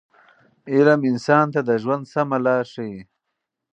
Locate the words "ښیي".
2.71-2.99